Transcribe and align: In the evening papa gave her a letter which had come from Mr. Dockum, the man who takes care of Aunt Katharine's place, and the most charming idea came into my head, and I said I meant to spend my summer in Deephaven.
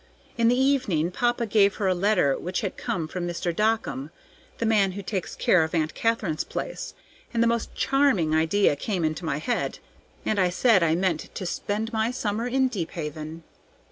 In 0.35 0.47
the 0.47 0.59
evening 0.59 1.11
papa 1.11 1.45
gave 1.45 1.75
her 1.75 1.87
a 1.87 1.93
letter 1.93 2.35
which 2.35 2.61
had 2.61 2.75
come 2.75 3.07
from 3.07 3.27
Mr. 3.27 3.55
Dockum, 3.55 4.09
the 4.57 4.65
man 4.65 4.93
who 4.93 5.03
takes 5.03 5.35
care 5.35 5.63
of 5.63 5.75
Aunt 5.75 5.93
Katharine's 5.93 6.43
place, 6.43 6.95
and 7.35 7.43
the 7.43 7.47
most 7.47 7.75
charming 7.75 8.33
idea 8.33 8.75
came 8.75 9.05
into 9.05 9.25
my 9.25 9.37
head, 9.37 9.77
and 10.25 10.39
I 10.39 10.49
said 10.49 10.81
I 10.81 10.95
meant 10.95 11.29
to 11.35 11.45
spend 11.45 11.93
my 11.93 12.09
summer 12.09 12.47
in 12.47 12.67
Deephaven. 12.67 13.43